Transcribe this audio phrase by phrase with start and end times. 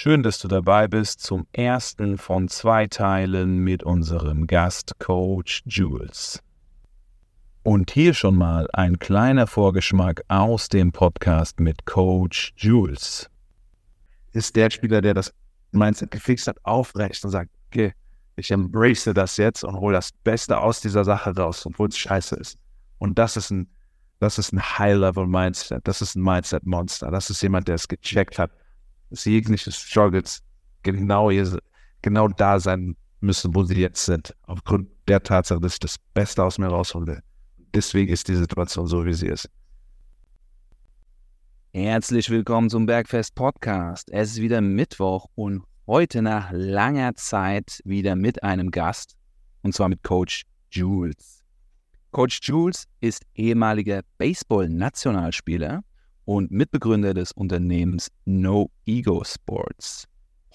[0.00, 6.40] Schön, dass du dabei bist zum ersten von zwei Teilen mit unserem Gast Coach Jules.
[7.64, 13.28] Und hier schon mal ein kleiner Vorgeschmack aus dem Podcast mit Coach Jules.
[14.30, 15.34] Ist der Spieler, der das
[15.72, 17.92] Mindset gefixt hat, aufrecht und sagt, okay,
[18.36, 22.36] ich embrace das jetzt und hole das Beste aus dieser Sache raus, obwohl es scheiße
[22.36, 22.56] ist.
[22.98, 23.68] Und das ist ein,
[24.20, 25.80] das ist ein High-Level-Mindset.
[25.88, 27.10] Das ist ein Mindset-Monster.
[27.10, 28.52] Das ist jemand, der es gecheckt hat
[29.10, 30.42] jegliche Struggles
[30.82, 31.58] genau, hier,
[32.02, 34.34] genau da sein müssen, wo sie jetzt sind.
[34.46, 37.22] Aufgrund der Tatsache, dass ich das Beste aus mir rausholen will.
[37.74, 39.48] Deswegen ist die Situation so, wie sie ist.
[41.72, 44.10] Herzlich willkommen zum Bergfest Podcast.
[44.10, 49.16] Es ist wieder Mittwoch und heute nach langer Zeit wieder mit einem Gast
[49.62, 51.44] und zwar mit Coach Jules.
[52.10, 55.82] Coach Jules ist ehemaliger Baseball-Nationalspieler
[56.28, 60.04] und Mitbegründer des Unternehmens No Ego Sports.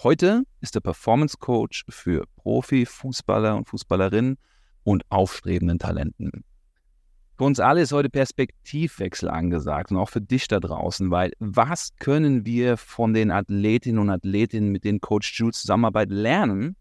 [0.03, 4.37] Heute ist er Performance Coach für Profifußballer und Fußballerinnen
[4.83, 6.43] und aufstrebenden Talenten.
[7.39, 11.95] Für uns alle ist heute Perspektivwechsel angesagt und auch für dich da draußen, weil was
[11.95, 16.75] können wir von den Athletinnen und Athletinnen, mit denen Coach Jules zusammenarbeitet, lernen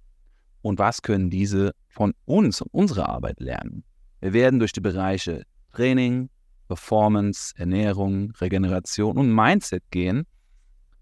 [0.61, 3.85] und was können diese von uns und unserer Arbeit lernen?
[4.21, 6.29] Wir werden durch die Bereiche Training,
[6.69, 10.27] Performance, Ernährung, Regeneration und Mindset gehen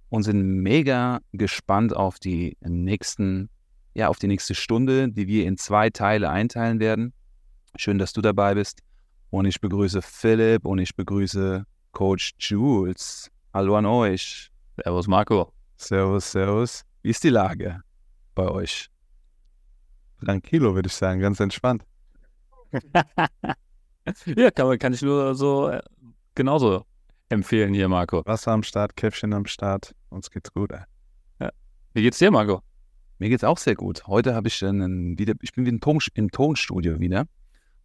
[0.08, 3.48] und sind mega gespannt auf die nächsten,
[3.94, 7.12] ja, auf die nächste Stunde, die wir in zwei Teile einteilen werden.
[7.76, 8.80] Schön, dass du dabei bist.
[9.30, 13.30] Und ich begrüße Philipp und ich begrüße Coach Jules.
[13.54, 14.50] Hallo an euch.
[14.76, 15.52] Servus, Marco.
[15.76, 16.82] Servus, servus.
[17.02, 17.80] Wie ist die Lage
[18.34, 18.88] bei euch?
[20.24, 21.84] Tranquilo, würde ich sagen, ganz entspannt.
[24.36, 25.80] ja, kann, kann ich nur so äh,
[26.34, 26.84] genauso
[27.28, 28.22] empfehlen hier, Marco.
[28.26, 30.72] Wasser am Start, Käffchen am Start, uns geht's gut.
[30.72, 30.82] Ey.
[31.40, 31.50] Ja.
[31.94, 32.62] Wie geht's dir, Marco?
[33.18, 34.06] Mir geht's auch sehr gut.
[34.06, 37.26] Heute habe ich einen, wieder, ich bin wieder im, Ton, im Tonstudio wieder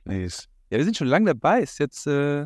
[0.06, 0.48] Nice.
[0.70, 1.60] Ja, wir sind schon lange dabei.
[1.60, 2.46] Ist jetzt äh,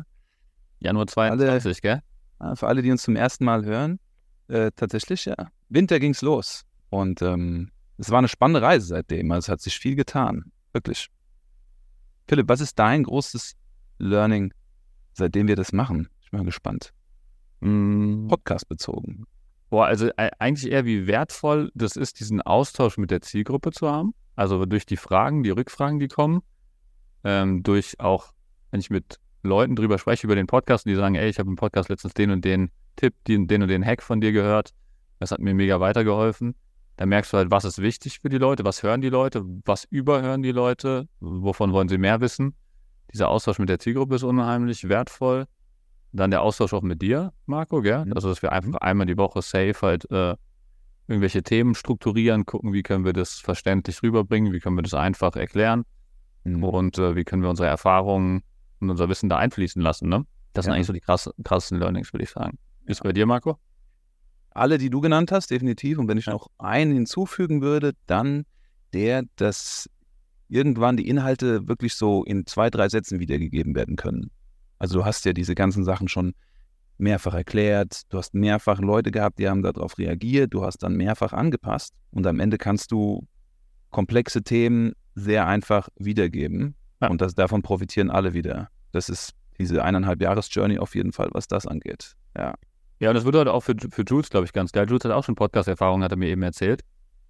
[0.80, 2.02] Januar 22, gell?
[2.40, 4.00] Ja, für alle, die uns zum ersten Mal hören,
[4.48, 5.36] äh, tatsächlich, ja.
[5.68, 6.62] Winter ging's los.
[6.90, 9.30] Und ähm, es war eine spannende Reise seitdem.
[9.30, 10.50] Also es hat sich viel getan.
[10.72, 11.08] Wirklich.
[12.26, 13.54] Philipp, was ist dein großes
[13.98, 14.52] Learning
[15.12, 16.08] seitdem wir das machen.
[16.22, 16.92] Ich bin mal gespannt.
[17.60, 18.28] Mm.
[18.28, 19.24] Podcast bezogen.
[19.70, 23.90] Boah, also äh, eigentlich eher wie wertvoll das ist, diesen Austausch mit der Zielgruppe zu
[23.90, 24.14] haben.
[24.36, 26.42] Also durch die Fragen, die Rückfragen, die kommen,
[27.24, 28.32] ähm, durch auch,
[28.70, 31.48] wenn ich mit Leuten drüber spreche, über den Podcast und die sagen, ey, ich habe
[31.48, 34.72] im Podcast letztens den und den Tipp, den, den und den Hack von dir gehört,
[35.18, 36.54] das hat mir mega weitergeholfen.
[36.96, 39.84] Da merkst du halt, was ist wichtig für die Leute, was hören die Leute, was
[39.84, 42.54] überhören die Leute, wovon wollen sie mehr wissen
[43.12, 45.46] dieser Austausch mit der Zielgruppe ist unheimlich wertvoll.
[46.12, 48.06] Dann der Austausch auch mit dir, Marco, gell?
[48.14, 50.36] Also, dass wir einfach einmal die Woche safe halt äh,
[51.08, 55.36] irgendwelche Themen strukturieren, gucken, wie können wir das verständlich rüberbringen, wie können wir das einfach
[55.36, 55.84] erklären
[56.44, 56.64] mhm.
[56.64, 58.42] und äh, wie können wir unsere Erfahrungen
[58.80, 60.26] und unser Wissen da einfließen lassen, ne?
[60.52, 60.70] Das ja.
[60.70, 62.58] sind eigentlich so die krass, krassesten Learnings, würde ich sagen.
[62.84, 63.04] Ist ja.
[63.04, 63.58] bei dir, Marco?
[64.50, 65.98] Alle, die du genannt hast, definitiv.
[65.98, 68.44] Und wenn ich noch einen hinzufügen würde, dann
[68.92, 69.88] der, dass
[70.52, 74.30] irgendwann die Inhalte wirklich so in zwei, drei Sätzen wiedergegeben werden können.
[74.78, 76.34] Also du hast ja diese ganzen Sachen schon
[76.98, 81.32] mehrfach erklärt, du hast mehrfach Leute gehabt, die haben darauf reagiert, du hast dann mehrfach
[81.32, 83.26] angepasst und am Ende kannst du
[83.90, 87.08] komplexe Themen sehr einfach wiedergeben ja.
[87.08, 88.68] und das, davon profitieren alle wieder.
[88.92, 92.14] Das ist diese eineinhalb Jahres-Journey auf jeden Fall, was das angeht.
[92.36, 92.54] Ja.
[93.00, 94.86] Ja, und das wird halt auch für, für Jules, glaube ich, ganz geil.
[94.88, 96.82] Jules hat auch schon Podcast-Erfahrung, hat er mir eben erzählt.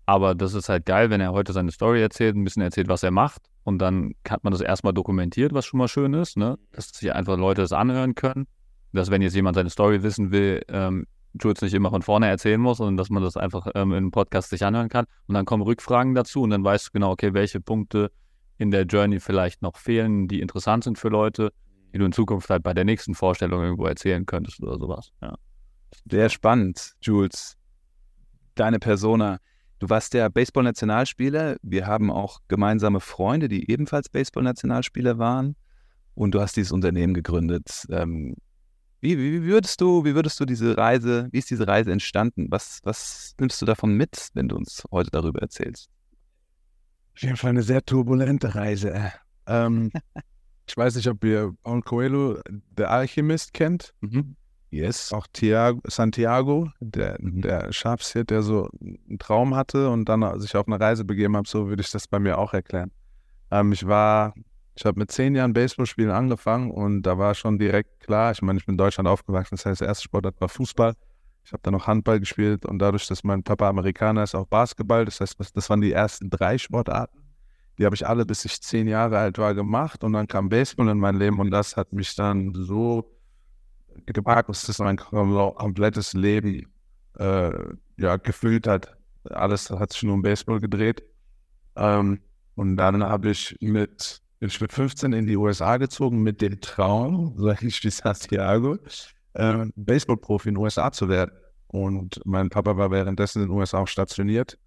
[0.07, 3.03] Aber das ist halt geil, wenn er heute seine Story erzählt, ein bisschen erzählt, was
[3.03, 3.43] er macht.
[3.65, 6.59] Und dann hat man das erstmal dokumentiert, was schon mal schön ist, ne?
[6.73, 8.47] dass sich einfach Leute das anhören können.
[8.93, 11.07] Dass, wenn jetzt jemand seine Story wissen will, ähm,
[11.41, 14.11] Jules nicht immer von vorne erzählen muss, sondern dass man das einfach ähm, in einem
[14.11, 15.07] Podcast sich anhören kann.
[15.27, 18.11] Und dann kommen Rückfragen dazu und dann weißt du genau, okay, welche Punkte
[18.59, 21.53] in der Journey vielleicht noch fehlen, die interessant sind für Leute,
[21.93, 25.13] die du in Zukunft halt bei der nächsten Vorstellung irgendwo erzählen könntest oder sowas.
[25.23, 25.37] Ja.
[26.11, 27.57] Sehr spannend, Jules.
[28.55, 29.39] Deine Persona.
[29.83, 31.57] Du warst der Baseball-Nationalspieler.
[31.61, 35.57] Wir haben auch gemeinsame Freunde, die ebenfalls Baseball-Nationalspieler waren.
[36.15, 37.89] Und du hast dieses Unternehmen gegründet.
[37.91, 38.37] Ähm,
[39.01, 42.47] wie, wie, würdest du, wie würdest du diese Reise, wie ist diese Reise entstanden?
[42.49, 45.91] Was, was nimmst du davon mit, wenn du uns heute darüber erzählst?
[47.17, 49.11] Auf jeden Fall eine sehr turbulente Reise.
[49.49, 49.91] Ähm,
[50.69, 53.95] ich weiß nicht, ob ihr Paul Coelho, der Alchemist, kennt.
[54.01, 54.37] Mhm.
[54.73, 55.13] Yes.
[55.13, 57.43] Auch Thiago, Santiago, der, mhm.
[57.43, 61.47] der Schafshirt, der so einen Traum hatte und dann sich auf eine Reise begeben hat,
[61.47, 62.91] so würde ich das bei mir auch erklären.
[63.51, 64.33] Ähm, ich war,
[64.75, 68.59] ich habe mit zehn Jahren Baseballspielen angefangen und da war schon direkt klar, ich meine,
[68.59, 70.95] ich bin in Deutschland aufgewachsen, das heißt, der erste Sportart war Fußball.
[71.45, 75.05] Ich habe dann noch Handball gespielt und dadurch, dass mein Papa Amerikaner ist, auch Basketball.
[75.05, 77.19] Das heißt, das waren die ersten drei Sportarten.
[77.79, 80.89] Die habe ich alle, bis ich zehn Jahre alt war, gemacht und dann kam Baseball
[80.89, 83.11] in mein Leben und das hat mich dann so
[84.07, 86.67] gepackt, dass das mein komplettes Leben
[87.19, 87.51] äh,
[87.97, 88.97] ja, gefüllt hat.
[89.25, 91.03] Alles hat sich nur um Baseball gedreht.
[91.77, 92.21] Ähm,
[92.55, 97.35] und dann habe ich mit, ich mit 15 in die USA gezogen mit dem Traum,
[97.37, 98.79] so ähnlich wie Santiago,
[99.35, 101.33] äh, Baseballprofi in den USA zu werden.
[101.69, 104.59] Und mein Papa war währenddessen in den USA auch stationiert.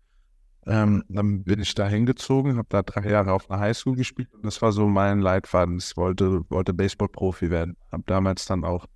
[0.68, 4.44] Ähm, dann bin ich da hingezogen, habe da drei Jahre auf einer Highschool gespielt und
[4.44, 5.78] das war so mein Leitfaden.
[5.78, 7.78] Ich wollte, wollte Baseballprofi werden.
[7.92, 8.88] Habe damals dann auch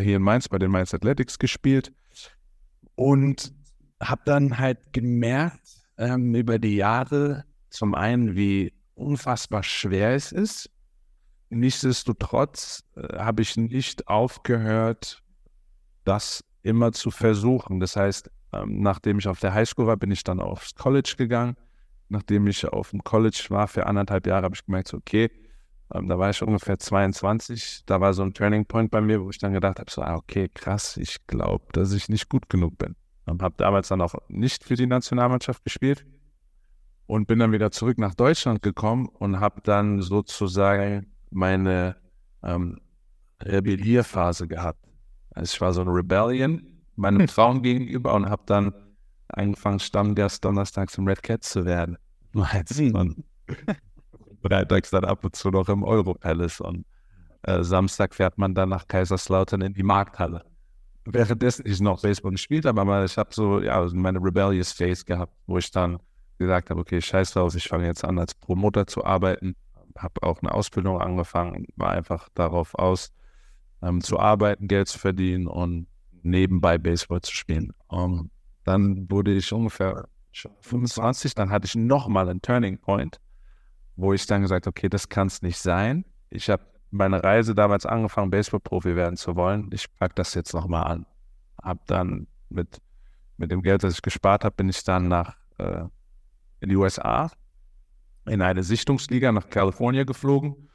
[0.00, 1.92] hier in Mainz bei den Mainz Athletics gespielt
[2.94, 3.52] und
[4.00, 10.70] habe dann halt gemerkt ähm, über die Jahre zum einen, wie unfassbar schwer es ist.
[11.50, 15.22] Nichtsdestotrotz äh, habe ich nicht aufgehört,
[16.04, 17.80] das immer zu versuchen.
[17.80, 21.56] Das heißt, ähm, nachdem ich auf der Highschool war, bin ich dann aufs College gegangen.
[22.08, 25.30] Nachdem ich auf dem College war für anderthalb Jahre, habe ich gemerkt, okay,
[25.94, 27.82] ähm, da war ich ungefähr 22.
[27.86, 30.16] Da war so ein Turning Point bei mir, wo ich dann gedacht habe, so, ah,
[30.16, 32.94] okay, krass, ich glaube, dass ich nicht gut genug bin.
[33.26, 36.06] Und habe damals dann auch nicht für die Nationalmannschaft gespielt
[37.06, 41.96] und bin dann wieder zurück nach Deutschland gekommen und habe dann sozusagen meine
[42.42, 42.80] ähm,
[43.42, 44.84] Rebellierphase gehabt.
[45.30, 48.72] Also ich war so ein Rebellion meinem Traum gegenüber und habe dann
[49.28, 51.96] angefangen, Stammgast donnerstags im Red Cat zu werden.
[52.94, 53.24] Und
[54.42, 56.84] freitags dann ab und zu noch im Euro Palace und
[57.42, 60.44] äh, Samstag fährt man dann nach Kaiserslautern in die Markthalle.
[61.04, 65.32] Währenddessen ich noch Baseball gespielt habe, aber ich habe so ja, meine Rebellious Phase gehabt,
[65.46, 65.98] wo ich dann
[66.38, 69.56] gesagt habe, okay, scheiß drauf, ich fange jetzt an als Promoter zu arbeiten,
[69.96, 73.12] habe auch eine Ausbildung angefangen, war einfach darauf aus,
[73.82, 75.86] ähm, zu arbeiten, Geld zu verdienen und
[76.22, 77.72] nebenbei Baseball zu spielen.
[77.88, 78.30] Um,
[78.64, 80.08] dann wurde ich ungefähr
[80.60, 83.18] 25, dann hatte ich nochmal einen Turning Point
[83.98, 86.04] wo ich dann gesagt habe, okay, das kann es nicht sein.
[86.30, 89.68] Ich habe meine Reise damals angefangen, Baseball-Profi werden zu wollen.
[89.72, 91.06] Ich packe das jetzt nochmal an.
[91.60, 92.80] Hab dann mit,
[93.36, 95.82] mit dem Geld, das ich gespart habe, bin ich dann nach äh,
[96.60, 97.30] in die USA
[98.26, 100.68] in eine Sichtungsliga nach Kalifornien geflogen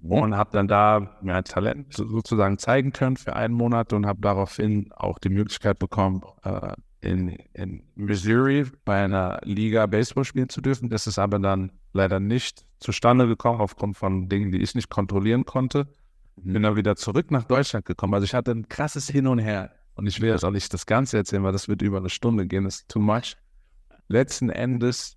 [0.00, 4.92] und habe dann da mein Talent sozusagen zeigen können für einen Monat und habe daraufhin
[4.92, 10.88] auch die Möglichkeit bekommen, äh, in, in Missouri bei einer Liga Baseball spielen zu dürfen.
[10.88, 15.44] Das ist aber dann leider nicht zustande gekommen aufgrund von Dingen, die ich nicht kontrollieren
[15.44, 15.88] konnte.
[16.36, 16.52] Mhm.
[16.52, 18.14] Bin dann wieder zurück nach Deutschland gekommen.
[18.14, 19.72] Also ich hatte ein krasses Hin und Her.
[19.94, 22.46] Und ich will jetzt auch nicht das Ganze erzählen, weil das wird über eine Stunde
[22.46, 22.64] gehen.
[22.64, 23.36] Das ist too much.
[24.08, 25.16] Letzten Endes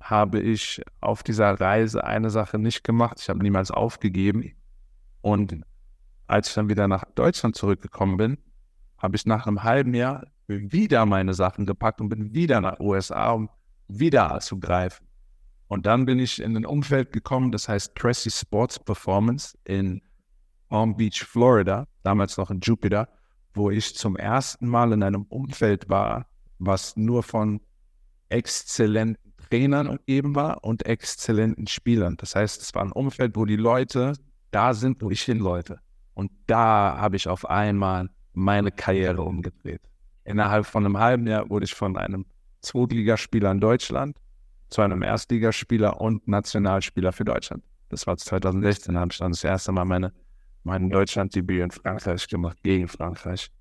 [0.00, 3.18] habe ich auf dieser Reise eine Sache nicht gemacht.
[3.20, 4.52] Ich habe niemals aufgegeben.
[5.22, 5.62] Und
[6.26, 8.38] als ich dann wieder nach Deutschland zurückgekommen bin,
[8.98, 13.32] habe ich nach einem halben Jahr wieder meine Sachen gepackt und bin wieder nach USA,
[13.32, 13.50] um
[13.88, 15.06] wieder zu greifen.
[15.68, 20.00] Und dann bin ich in ein Umfeld gekommen, das heißt Cressy Sports Performance in
[20.68, 23.08] Palm Beach, Florida, damals noch in Jupiter,
[23.54, 26.26] wo ich zum ersten Mal in einem Umfeld war,
[26.58, 27.60] was nur von
[28.28, 32.16] exzellenten Trainern umgeben war und exzellenten Spielern.
[32.16, 34.14] Das heißt, es war ein Umfeld, wo die Leute
[34.50, 35.80] da sind, wo ich hin wollte.
[36.14, 39.82] Und da habe ich auf einmal meine Karriere umgedreht.
[40.26, 42.26] Innerhalb von einem halben Jahr wurde ich von einem
[42.60, 44.16] Zweitligaspieler in Deutschland
[44.68, 47.62] zu einem Erstligaspieler und Nationalspieler für Deutschland.
[47.90, 50.12] Das war 2016, habe ich dann das erste Mal meine,
[50.64, 53.52] mein Deutschlanddebüt in Frankreich gemacht, gegen Frankreich.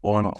[0.00, 0.32] Und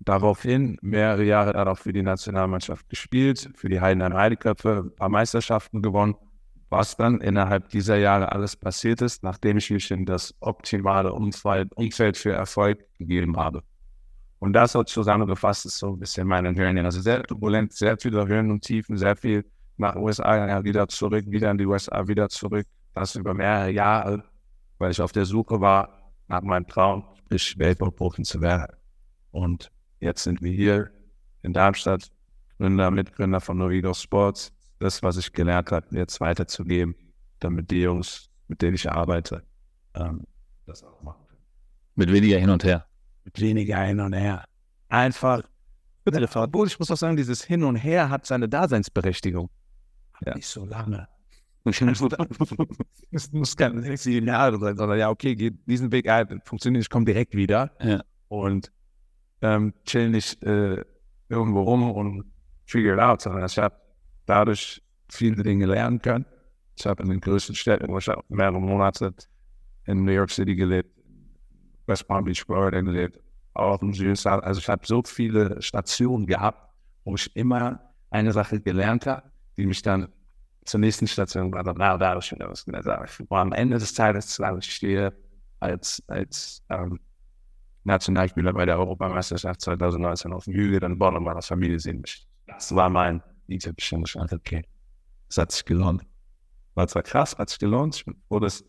[0.00, 5.82] daraufhin mehrere Jahre darauf für die Nationalmannschaft gespielt, für die Heidenheim Heideköpfe, ein paar Meisterschaften
[5.82, 6.16] gewonnen.
[6.68, 12.16] Was dann innerhalb dieser Jahre alles passiert ist, nachdem ich mich in das optimale Umfeld
[12.16, 13.62] für Erfolg gegeben habe.
[14.42, 16.80] Und das hat zusammengefasst ist so ein bisschen meine Journey.
[16.80, 19.44] Also sehr turbulent, sehr viele Höhen und Tiefen, sehr viel
[19.76, 22.66] nach USA ja, wieder zurück, wieder in die USA, wieder zurück.
[22.92, 24.24] Das über mehrere Jahre,
[24.78, 28.74] weil ich auf der Suche war nach meinem Traum, sprich Weltballprofi zu werden.
[29.30, 29.70] Und
[30.00, 30.90] jetzt sind wir hier
[31.42, 32.10] in Darmstadt,
[32.58, 34.52] Gründer, Mitgründer von Novido Sports.
[34.80, 36.96] Das, was ich gelernt habe, jetzt weiterzugeben,
[37.38, 39.44] damit die Jungs, mit denen ich arbeite,
[39.94, 40.24] ähm,
[40.66, 41.44] das auch machen können.
[41.94, 42.86] Mit weniger hin und her.
[43.24, 44.44] Mit weniger hin und her.
[44.88, 45.42] Einfach.
[46.04, 49.48] Obwohl, ich muss auch sagen, dieses Hin und Her hat seine Daseinsberechtigung.
[50.26, 50.34] Ja.
[50.34, 51.08] Nicht so lange.
[53.12, 56.90] es muss sechs, sieben Jahre sein, sondern ja, okay, geht diesen Weg ein, funktioniert, ich
[56.90, 57.70] komme direkt wieder.
[57.80, 58.02] Ja.
[58.26, 58.72] Und
[59.42, 60.84] ähm, chill nicht äh,
[61.28, 62.24] irgendwo rum und
[62.66, 63.76] figure it out, sondern ich habe
[64.26, 66.26] dadurch viele Dinge lernen können.
[66.76, 69.14] Ich habe in den größten Städten, wo ich auch mehrere Monate
[69.84, 70.90] in New York City gelebt,
[71.92, 73.20] West Palm Beach, Florida gelebt,
[73.54, 73.80] auch.
[73.80, 76.70] Also ich habe so viele Stationen gehabt,
[77.04, 77.80] wo ich immer
[78.10, 80.08] eine Sache gelernt habe, die mich dann
[80.64, 81.62] zur nächsten Station war.
[81.64, 82.66] Na, da habe ich wieder was.
[82.66, 85.12] Ich war am Ende des Tages, ich stehe
[85.60, 86.98] als, als ähm,
[87.84, 92.26] Nationalspieler bei der Europameisterschaft 2019 auf dem Hügel, dann Bonn meiner Familie sehen mich.
[92.46, 94.32] Das war mein Egyptian Stand.
[94.32, 94.64] Okay,
[95.28, 96.02] das hat sich gelohnt.
[96.74, 97.96] War zwar krass, hat sich gelohnt.
[97.96, 98.64] Ich bin froh, dass,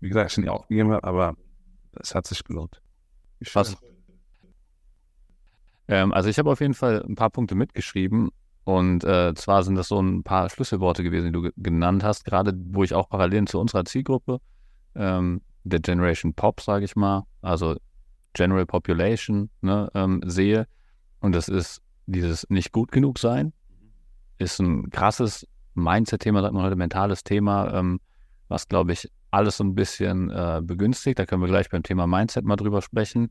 [0.00, 1.36] wie gesagt, ich nicht aufgegeben habe, aber
[2.00, 2.80] es hat sich gelohnt.
[3.52, 3.76] Was?
[5.88, 8.30] Ähm, also ich habe auf jeden Fall ein paar Punkte mitgeschrieben
[8.64, 12.52] und äh, zwar sind das so ein paar Schlüsselworte gewesen, die du genannt hast, gerade
[12.70, 14.40] wo ich auch Parallelen zu unserer Zielgruppe,
[14.94, 17.76] ähm, der Generation Pop, sage ich mal, also
[18.32, 20.66] General Population ne, ähm, sehe.
[21.20, 23.52] Und das ist dieses nicht gut genug sein,
[24.38, 28.00] ist ein krasses Mindset-Thema, sagt man heute, mentales Thema, ähm,
[28.48, 31.18] was, glaube ich, alles so ein bisschen äh, begünstigt.
[31.18, 33.30] Da können wir gleich beim Thema Mindset mal drüber sprechen,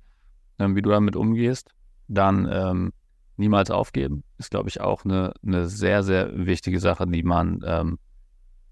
[0.60, 1.72] ähm, wie du damit umgehst.
[2.08, 2.94] Dann ähm,
[3.38, 7.98] niemals aufgeben, ist, glaube ich, auch eine, eine sehr, sehr wichtige Sache, die man ähm,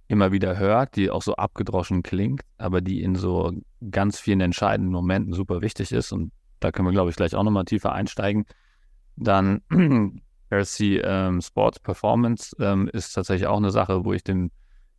[0.07, 3.51] immer wieder hört, die auch so abgedroschen klingt, aber die in so
[3.89, 6.11] ganz vielen entscheidenden Momenten super wichtig ist.
[6.11, 8.45] Und da können wir, glaube ich, gleich auch nochmal tiefer einsteigen.
[9.15, 9.61] Dann
[10.51, 14.51] RC ähm, Sports Performance ähm, ist tatsächlich auch eine Sache, wo ich dem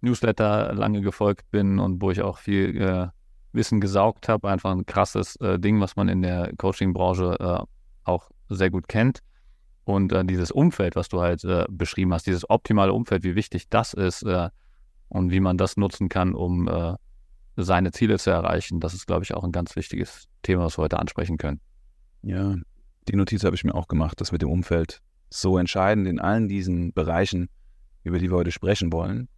[0.05, 3.09] Newsletter lange gefolgt bin und wo ich auch viel äh,
[3.53, 4.49] Wissen gesaugt habe.
[4.49, 7.65] Einfach ein krasses äh, Ding, was man in der Coaching-Branche äh,
[8.05, 9.21] auch sehr gut kennt.
[9.85, 13.69] Und äh, dieses Umfeld, was du halt äh, beschrieben hast, dieses optimale Umfeld, wie wichtig
[13.69, 14.49] das ist, äh,
[15.09, 16.97] und wie man das nutzen kann, um
[17.57, 18.81] seine Ziele zu erreichen.
[18.81, 21.61] Das ist, glaube ich, auch ein ganz wichtiges Thema, was wir heute ansprechen können.
[22.23, 22.57] Ja,
[23.07, 26.49] die Notiz habe ich mir auch gemacht, das mit dem Umfeld so entscheidend in allen
[26.49, 27.49] diesen Bereichen,
[28.03, 29.29] über die wir heute sprechen wollen.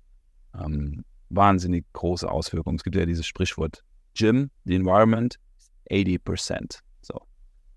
[0.59, 2.77] Ähm, wahnsinnig große Auswirkungen.
[2.77, 3.83] Es gibt ja dieses Sprichwort
[4.15, 5.39] Gym, the Environment,
[5.91, 6.81] 80%.
[7.03, 7.21] So.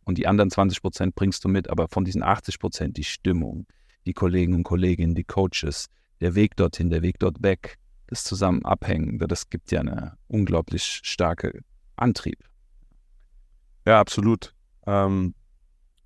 [0.06, 3.68] Und die anderen 20% bringst du mit, aber von diesen 80% die Stimmung,
[4.06, 5.88] die Kollegen und Kolleginnen, die Coaches,
[6.22, 11.02] der Weg dorthin, der Weg dort weg, das zusammen abhängen, das gibt ja eine unglaublich
[11.04, 11.62] starke
[11.96, 12.40] Antrieb.
[13.86, 14.56] Ja, absolut.
[14.88, 15.36] Ähm,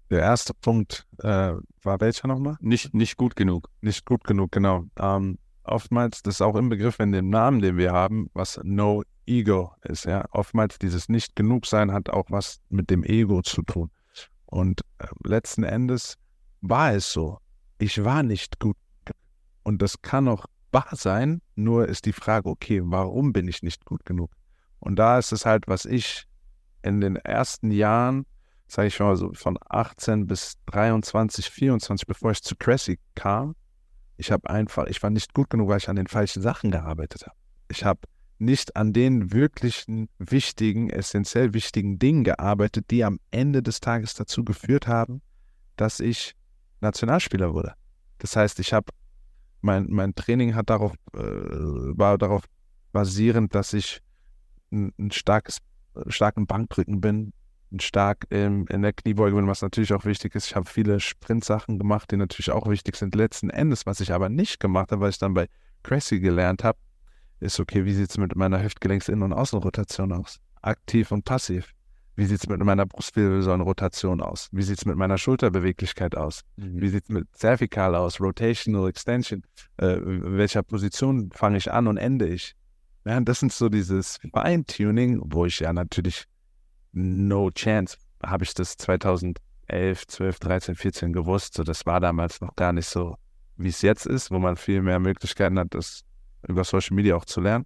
[0.10, 2.58] der erste Punkt äh, war welcher nochmal?
[2.60, 3.70] Nicht, nicht gut genug.
[3.82, 4.86] Nicht gut genug, genau.
[4.98, 9.04] Ähm, oftmals, das ist auch im Begriff in dem Namen, den wir haben, was No
[9.26, 10.06] Ego ist.
[10.06, 13.90] Ja, oftmals dieses Nicht genug sein hat auch was mit dem Ego zu tun.
[14.46, 16.18] Und äh, letzten Endes
[16.62, 17.40] war es so.
[17.80, 18.78] Ich war nicht gut.
[19.64, 23.86] Und das kann auch wahr sein, nur ist die Frage, okay, warum bin ich nicht
[23.86, 24.32] gut genug?
[24.80, 26.26] Und da ist es halt, was ich
[26.82, 28.26] in den ersten Jahren,
[28.68, 33.56] sage ich mal so von 18 bis 23, 24, bevor ich zu Cressy kam,
[34.18, 37.24] ich habe einfach, ich war nicht gut genug, weil ich an den falschen Sachen gearbeitet
[37.24, 37.36] habe.
[37.70, 38.02] Ich habe
[38.40, 44.44] nicht an den wirklichen wichtigen, essentiell wichtigen Dingen gearbeitet, die am Ende des Tages dazu
[44.44, 45.22] geführt haben,
[45.76, 46.36] dass ich
[46.82, 47.74] Nationalspieler wurde.
[48.20, 48.92] Das heißt, ich habe
[49.62, 52.44] mein, mein Training hat darauf, äh, war darauf
[52.92, 54.02] basierend, dass ich
[54.72, 55.60] ein, ein starkes,
[56.08, 57.34] starken Bankdrücken bin,
[57.80, 60.48] stark ähm, in der Kniebeuge bin, was natürlich auch wichtig ist.
[60.48, 63.16] Ich habe viele Sprintsachen gemacht, die natürlich auch wichtig sind.
[63.16, 65.48] Letzten Endes, was ich aber nicht gemacht habe, weil ich dann bei
[65.84, 66.78] Cressy gelernt habe,
[67.40, 70.40] ist okay, wie sieht es mit meiner Hüftgelenks-Innen- und Außenrotation aus?
[70.62, 71.74] Aktiv und passiv.
[72.16, 74.48] Wie sieht es mit meiner Brustwirbelsäulenrotation aus?
[74.52, 76.42] Wie sieht es mit meiner Schulterbeweglichkeit aus?
[76.58, 76.82] Mhm.
[76.82, 78.22] Wie sieht es mit Cervical aus?
[78.22, 79.44] Rotational Extension?
[79.78, 82.56] Äh, welcher Position fange ich an und ende ich?
[83.06, 86.26] Ja, das sind so dieses Feintuning, wo ich ja natürlich
[86.94, 91.56] no chance, habe ich das 2011, 12, 13, 14 gewusst.
[91.56, 93.18] So, das war damals noch gar nicht so,
[93.58, 96.04] wie es jetzt ist, wo man viel mehr Möglichkeiten hat, das
[96.48, 97.66] über Social Media auch zu lernen.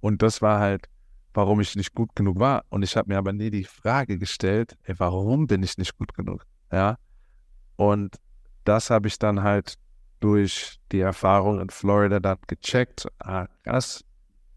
[0.00, 0.88] Und das war halt
[1.34, 2.64] warum ich nicht gut genug war.
[2.68, 6.14] Und ich habe mir aber nie die Frage gestellt, ey, warum bin ich nicht gut
[6.14, 6.46] genug?
[6.72, 6.96] Ja.
[7.76, 8.16] Und
[8.64, 9.74] das habe ich dann halt
[10.20, 14.04] durch die Erfahrung in Florida dann gecheckt, ah, krass,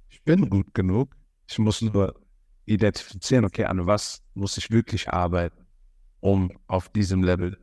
[0.10, 1.16] ich bin gut genug.
[1.48, 2.16] Ich muss nur
[2.66, 5.66] identifizieren, okay, an was muss ich wirklich arbeiten,
[6.20, 7.58] um auf diesem Level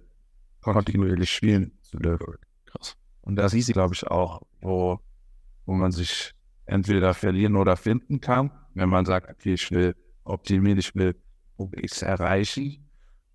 [0.61, 2.35] kontinuierlich spielen zu dürfen.
[2.67, 2.97] Krass.
[3.23, 4.99] Und das ist, glaube ich, auch, wo,
[5.67, 6.35] wo man sich
[6.67, 11.17] entweder verlieren oder finden kann, wenn man sagt, okay, ich will optimieren, ich will
[11.73, 12.89] X erreichen.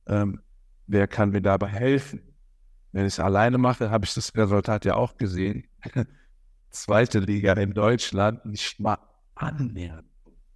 [0.07, 0.41] Ähm,
[0.87, 2.21] wer kann mir dabei helfen?
[2.91, 5.67] Wenn ich es alleine mache, habe ich das Resultat ja auch gesehen.
[6.69, 8.97] Zweite Liga in Deutschland nicht mal
[9.35, 10.07] annähernd.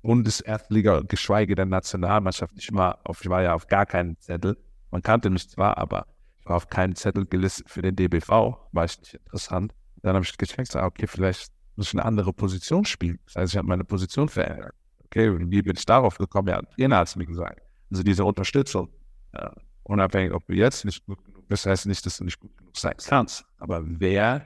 [0.02, 2.54] Bundeserstliga, geschweige denn Nationalmannschaft.
[2.58, 4.58] Ich war, auf, ich war ja auf gar keinen Zettel.
[4.92, 6.08] Man kannte mich zwar, aber
[6.40, 8.58] ich war auf keinen Zettel gelistet für den DBV.
[8.72, 9.74] War ich nicht interessant.
[10.02, 13.20] Dann habe ich gecheckt, okay, vielleicht muss ich eine andere Position spielen.
[13.26, 14.74] Das heißt, ich habe meine Position verändert.
[15.06, 16.50] Okay, wie bin ich darauf gekommen?
[16.50, 17.62] Ja, Trainer hat es mir gesagt.
[17.90, 18.90] Also diese Unterstützung.
[19.34, 19.54] Ja,
[19.84, 22.78] unabhängig, ob du jetzt nicht gut genug bist, heißt nicht, dass du nicht gut genug
[22.78, 23.44] sein kannst.
[23.58, 24.46] Aber wer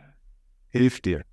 [0.69, 1.23] hilft dir?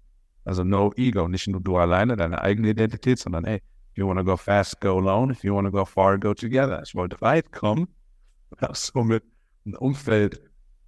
[0.44, 4.18] Also no ego, nicht nur du alleine, deine eigene Identität, sondern hey, if you want
[4.18, 5.32] to go fast, go alone.
[5.32, 6.82] If you want to go far, go together.
[6.84, 7.88] Ich wollte weit kommen,
[8.60, 9.24] habe somit
[9.66, 10.40] ein Umfeld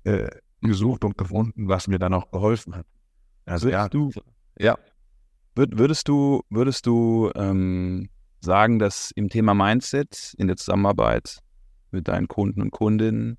[0.05, 0.29] äh,
[0.61, 2.87] gesucht und gefunden, was mir dann auch geholfen hat.
[3.45, 4.13] Also ja, du,
[4.59, 4.79] ja.
[5.55, 8.09] Würdest du, würdest du ähm,
[8.41, 11.41] sagen, dass im Thema Mindset in der Zusammenarbeit
[11.91, 13.37] mit deinen Kunden und Kundinnen,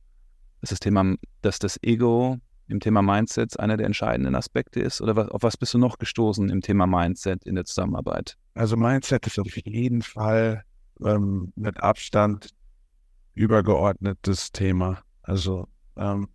[0.62, 5.02] dass das Thema, dass das Ego im Thema Mindset einer der entscheidenden Aspekte ist?
[5.02, 8.38] Oder was, auf was bist du noch gestoßen im Thema Mindset in der Zusammenarbeit?
[8.54, 10.64] Also Mindset ist auf jeden Fall
[11.04, 12.50] ähm, mit Abstand
[13.34, 15.02] übergeordnetes Thema.
[15.24, 15.68] Also
[15.98, 16.28] ähm,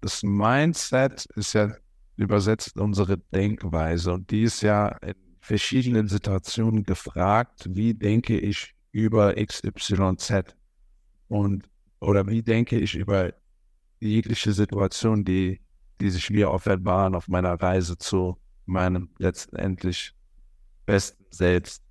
[0.00, 1.72] das Mindset ist ja
[2.16, 9.34] übersetzt unsere Denkweise und die ist ja in verschiedenen Situationen gefragt, wie denke ich über
[9.34, 10.54] XYZ
[11.28, 11.68] und
[12.00, 13.32] oder wie denke ich über
[13.98, 15.60] jegliche Situation, die,
[16.04, 20.14] die sich mir offenbaren auf meiner Reise zu meinem letztendlich
[20.84, 21.82] besten Selbst.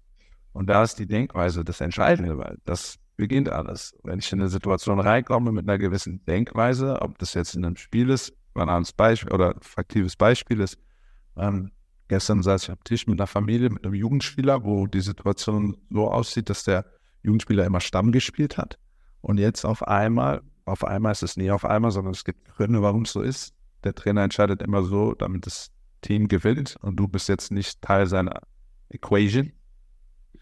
[0.52, 3.98] Und da ist die Denkweise das Entscheidende, weil das beginnt alles.
[4.04, 7.76] Wenn ich in eine Situation reinkomme mit einer gewissen Denkweise, ob das jetzt in einem
[7.76, 10.78] Spiel ist, banales Beispiel oder faktives Beispiel ist,
[11.36, 11.72] ähm,
[12.08, 16.12] gestern saß ich am Tisch mit einer Familie, mit einem Jugendspieler, wo die Situation so
[16.12, 16.86] aussieht, dass der
[17.24, 18.78] Jugendspieler immer Stamm gespielt hat.
[19.22, 22.84] Und jetzt auf einmal, auf einmal ist es nie auf einmal, sondern es gibt Gründe,
[22.84, 23.56] warum es so ist.
[23.84, 28.08] Der Trainer entscheidet immer so, damit das Team gewinnt und du bist jetzt nicht Teil
[28.08, 28.42] seiner
[28.90, 29.52] Equation.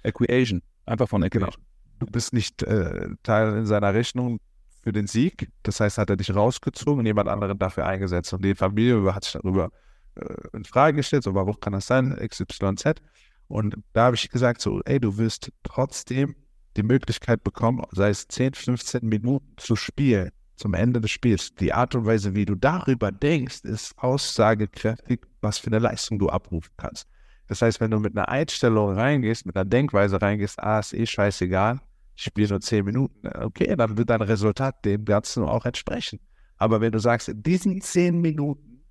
[0.04, 1.52] Equation, einfach von Equation.
[1.52, 1.66] Genau.
[2.00, 4.40] Du bist nicht äh, Teil in seiner Rechnung
[4.82, 5.50] für den Sieg.
[5.64, 8.34] Das heißt, hat er dich rausgezogen und jemand anderen dafür eingesetzt.
[8.34, 9.70] Und die Familie hat sich darüber
[10.16, 13.02] äh, in Frage gestellt, so warum kann das sein, XYZ.
[13.48, 16.36] Und da habe ich gesagt, so, ey, du wirst trotzdem
[16.78, 21.54] die Möglichkeit bekommen, sei es 10, 15 Minuten zu spielen, zum Ende des Spiels.
[21.56, 26.30] Die Art und Weise, wie du darüber denkst, ist aussagekräftig, was für eine Leistung du
[26.30, 27.08] abrufen kannst.
[27.48, 31.06] Das heißt, wenn du mit einer Einstellung reingehst, mit einer Denkweise reingehst, ah, ist eh
[31.06, 31.82] scheißegal,
[32.16, 36.20] ich spiele nur 10 Minuten, okay, dann wird dein Resultat dem Ganzen auch entsprechen.
[36.58, 38.84] Aber wenn du sagst, in diesen 10 Minuten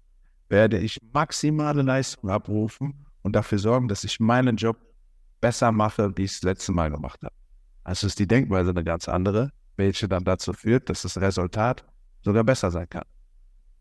[0.48, 4.76] werde ich maximale Leistung abrufen und dafür sorgen, dass ich meinen Job
[5.40, 7.34] besser mache, wie ich es das letzte Mal gemacht habe.
[7.84, 11.84] Also ist die Denkweise eine ganz andere, welche dann dazu führt, dass das Resultat
[12.22, 13.04] sogar besser sein kann.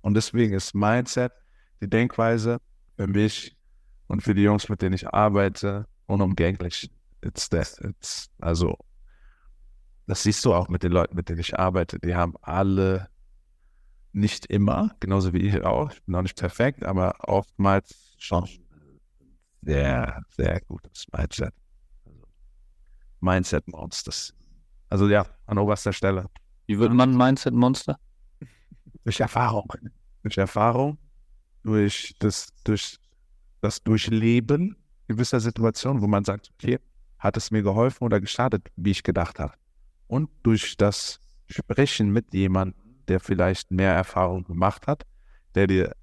[0.02, 1.32] Und deswegen ist Mindset,
[1.82, 2.60] die Denkweise
[2.96, 3.56] für mich
[4.08, 6.90] und für die Jungs, mit denen ich arbeite, unumgänglich.
[7.22, 7.80] It's that.
[7.82, 8.78] It's, also,
[10.08, 12.00] das siehst du auch mit den Leuten, mit denen ich arbeite.
[12.00, 13.10] Die haben alle
[14.12, 18.48] nicht immer, genauso wie ich auch, ich bin auch nicht perfekt, aber oftmals schon
[19.62, 21.54] sehr, sehr gutes Mindset.
[23.20, 24.34] Mindset-Monsters.
[24.90, 26.26] Also ja, an oberster Stelle.
[26.66, 27.98] Wie wird man Mindset-Monster?
[29.04, 29.72] Durch Erfahrung.
[30.24, 30.98] Durch Erfahrung,
[31.64, 32.98] durch das, durch
[33.62, 34.76] das Durchleben
[35.08, 36.80] gewisser Situationen, wo man sagt, okay,
[37.18, 39.54] hat es mir geholfen oder geschadet, wie ich gedacht habe.
[40.08, 45.04] Und durch das Sprechen mit jemandem, der vielleicht mehr Erfahrung gemacht hat,
[45.56, 45.96] der dir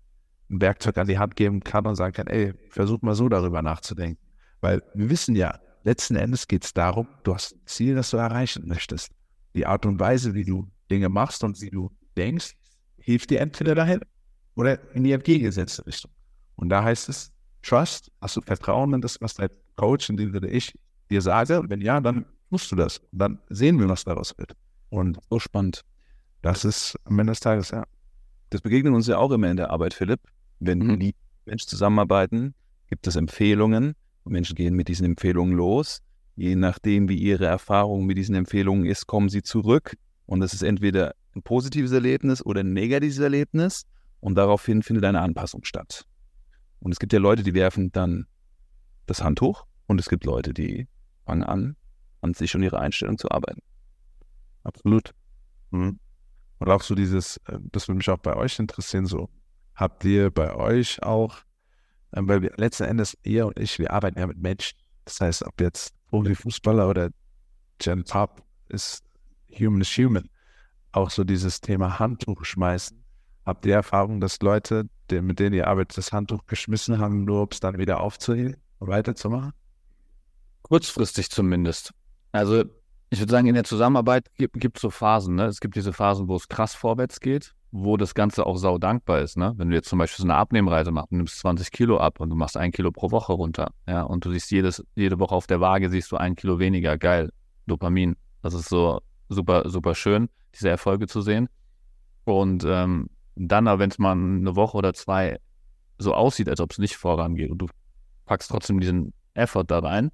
[0.51, 3.63] ein Werkzeug an die Hand geben kann und sagen kann, ey, versuch mal so darüber
[3.63, 4.21] nachzudenken.
[4.61, 8.17] Weil wir wissen ja, letzten Endes geht es darum, du hast ein Ziel, das du
[8.17, 9.13] erreichen möchtest.
[9.55, 12.55] Die Art und Weise, wie du Dinge machst und wie du denkst,
[12.99, 14.01] hilft dir entweder dahin
[14.57, 16.11] oder in die entgegengesetzte Richtung.
[16.57, 20.35] Und da heißt es, Trust, hast du Vertrauen in das, was dein Coach, in dem
[20.45, 20.75] ich
[21.11, 21.61] dir sage?
[21.61, 22.99] Und wenn ja, dann musst du das.
[23.13, 24.57] Und dann sehen wir, was daraus wird.
[24.91, 25.83] Und so spannend.
[26.43, 27.85] Das ist am Ende des Tages, ja.
[28.51, 30.21] Das begegnet uns ja auch immer in der Arbeit, Philipp.
[30.61, 31.01] Wenn mhm.
[31.01, 32.55] die Menschen zusammenarbeiten,
[32.89, 33.95] gibt es Empfehlungen
[34.31, 36.03] Menschen gehen mit diesen Empfehlungen los.
[36.37, 39.97] Je nachdem, wie ihre Erfahrung mit diesen Empfehlungen ist, kommen sie zurück.
[40.27, 43.87] Und das ist entweder ein positives Erlebnis oder ein negatives Erlebnis.
[44.21, 46.05] Und daraufhin findet eine Anpassung statt.
[46.81, 48.27] Und es gibt ja Leute, die werfen dann
[49.07, 50.89] das Handtuch und es gibt Leute, die
[51.25, 51.77] fangen an,
[52.21, 53.63] an sich und ihrer Einstellung zu arbeiten.
[54.63, 55.13] Absolut.
[55.71, 55.99] Mhm.
[56.59, 59.29] Und auch so dieses, äh, das würde mich auch bei euch interessieren, so
[59.75, 61.39] habt ihr bei euch auch,
[62.13, 64.79] weil wir letzten Endes, ihr und ich, wir arbeiten ja mit Menschen.
[65.05, 67.11] Das heißt, ob jetzt Profi-Fußballer oder
[67.79, 69.05] Gen Pop ist
[69.51, 70.29] human is human.
[70.93, 73.03] Auch so dieses Thema Handtuch schmeißen.
[73.45, 77.49] Habt ihr Erfahrung, dass Leute, mit denen ihr arbeitet, das Handtuch geschmissen haben, nur um
[77.51, 79.53] es dann wieder aufzuheben und weiterzumachen?
[80.63, 81.93] Kurzfristig zumindest.
[82.33, 82.65] Also
[83.11, 85.37] ich würde sagen, in der Zusammenarbeit gibt es so Phasen.
[85.37, 85.45] Ne?
[85.45, 89.21] Es gibt diese Phasen, wo es krass vorwärts geht, wo das Ganze auch sau dankbar
[89.21, 89.37] ist.
[89.37, 89.53] Ne?
[89.57, 92.31] Wenn du jetzt zum Beispiel so eine Abnehmreise machst, du nimmst 20 Kilo ab und
[92.31, 93.73] du machst ein Kilo pro Woche runter.
[93.87, 96.97] Ja, und du siehst jedes, jede Woche auf der Waage siehst du ein Kilo weniger.
[96.97, 97.31] Geil.
[97.67, 98.17] Dopamin.
[98.43, 101.49] Das ist so super, super schön, diese Erfolge zu sehen.
[102.25, 105.39] Und ähm, dann, wenn es mal eine Woche oder zwei
[105.99, 107.67] so aussieht, als ob es nicht vorangeht und du
[108.27, 110.11] packst trotzdem diesen Effort da rein,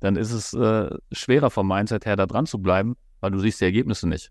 [0.00, 3.60] dann ist es äh, schwerer vom Mindset her da dran zu bleiben, weil du siehst
[3.60, 4.30] die Ergebnisse nicht.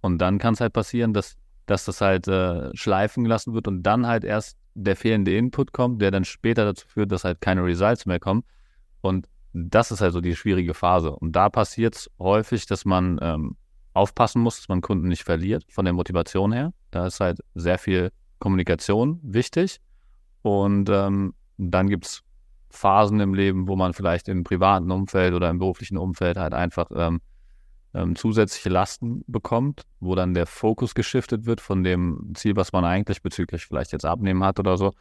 [0.00, 3.82] Und dann kann es halt passieren, dass, dass das halt äh, schleifen gelassen wird und
[3.82, 7.64] dann halt erst der fehlende Input kommt, der dann später dazu führt, dass halt keine
[7.64, 8.44] Results mehr kommen.
[9.00, 11.10] Und das ist halt so die schwierige Phase.
[11.10, 13.56] Und da passiert es häufig, dass man ähm,
[13.92, 16.72] aufpassen muss, dass man Kunden nicht verliert von der Motivation her.
[16.90, 19.80] Da ist halt sehr viel Kommunikation wichtig.
[20.40, 22.22] Und ähm, dann gibt es
[22.70, 26.90] Phasen im Leben, wo man vielleicht im privaten Umfeld oder im beruflichen Umfeld halt einfach
[26.94, 27.20] ähm,
[27.94, 32.84] ähm, zusätzliche Lasten bekommt, wo dann der Fokus geschiftet wird von dem Ziel, was man
[32.84, 34.92] eigentlich bezüglich vielleicht jetzt abnehmen hat oder so,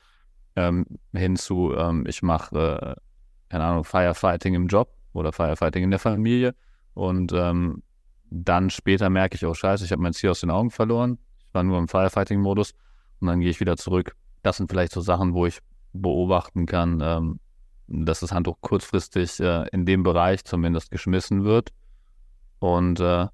[0.55, 3.01] ähm, hin zu, ähm, ich mache, äh,
[3.49, 6.53] keine Ahnung, Firefighting im Job oder Firefighting in der Familie.
[6.93, 7.83] Und ähm,
[8.29, 11.53] dann später merke ich, oh scheiße, ich habe mein Ziel aus den Augen verloren, ich
[11.53, 12.73] war nur im Firefighting-Modus.
[13.19, 14.15] Und dann gehe ich wieder zurück.
[14.41, 15.59] Das sind vielleicht so Sachen, wo ich
[15.93, 17.39] beobachten kann, ähm,
[17.87, 21.71] dass das Handtuch kurzfristig äh, in dem Bereich zumindest geschmissen wird
[22.61, 23.25] und äh,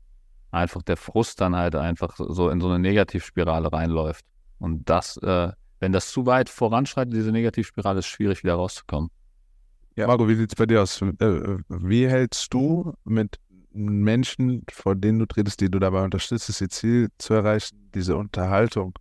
[0.51, 4.25] einfach der Frust dann halt einfach so in so eine Negativspirale reinläuft.
[4.57, 9.09] Und das, äh, wenn das zu weit voranschreitet, diese Negativspirale, ist schwierig wieder rauszukommen.
[9.97, 10.07] Ja.
[10.07, 11.01] Marco, wie sieht es bei dir aus?
[11.01, 13.37] Äh, wie hältst du mit
[13.73, 18.97] Menschen, vor denen du trittst, die du dabei unterstützt, ihr Ziel zu erreichen, diese Unterhaltung,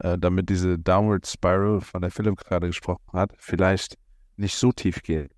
[0.00, 3.96] äh, damit diese Downward Spiral, von der Philipp gerade gesprochen hat, vielleicht
[4.36, 5.32] nicht so tief geht?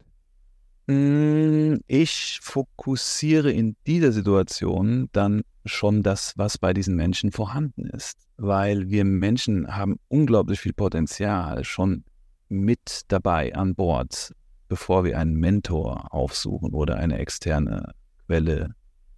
[0.88, 8.18] Hm, ich fokussiere in dieser Situation dann schon das, was bei diesen Menschen vorhanden ist,
[8.37, 12.05] weil wir Menschen haben unglaublich viel Potenzial schon
[12.49, 14.35] mit dabei an Bord,
[14.68, 17.92] bevor wir einen Mentor aufsuchen oder eine externe
[18.27, 18.75] Quelle,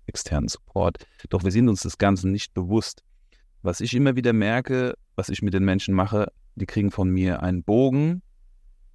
[0.07, 1.07] externen Support.
[1.31, 3.03] Doch wir sind uns das Ganze nicht bewusst.
[3.63, 7.43] Was ich immer wieder merke, was ich mit den Menschen mache, die kriegen von mir
[7.43, 8.23] einen Bogen,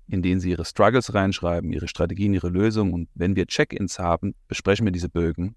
[0.09, 2.93] in denen sie ihre Struggles reinschreiben, ihre Strategien, ihre Lösungen.
[2.93, 5.55] Und wenn wir Check-ins haben, besprechen wir diese Bögen.